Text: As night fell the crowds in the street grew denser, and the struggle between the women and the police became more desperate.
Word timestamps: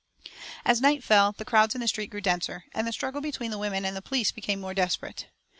As 0.65 0.81
night 0.81 1.03
fell 1.03 1.31
the 1.33 1.45
crowds 1.45 1.75
in 1.75 1.81
the 1.81 1.87
street 1.87 2.09
grew 2.09 2.21
denser, 2.21 2.63
and 2.73 2.87
the 2.87 2.91
struggle 2.91 3.21
between 3.21 3.51
the 3.51 3.59
women 3.59 3.85
and 3.85 3.95
the 3.95 4.01
police 4.01 4.31
became 4.31 4.59
more 4.59 4.73
desperate. 4.73 5.27